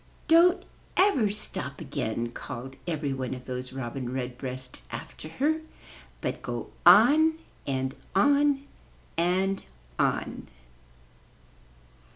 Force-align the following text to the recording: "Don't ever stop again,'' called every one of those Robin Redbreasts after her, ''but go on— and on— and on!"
"Don't 0.27 0.65
ever 0.97 1.29
stop 1.29 1.79
again,'' 1.79 2.31
called 2.31 2.75
every 2.87 3.13
one 3.13 3.35
of 3.35 3.45
those 3.45 3.71
Robin 3.71 4.11
Redbreasts 4.11 4.87
after 4.91 5.27
her, 5.29 5.61
''but 6.23 6.41
go 6.41 6.71
on— 6.87 7.37
and 7.67 7.93
on— 8.15 8.63
and 9.19 9.61
on!" 9.99 10.47